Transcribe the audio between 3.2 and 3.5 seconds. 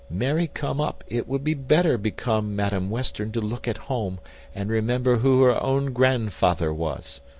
to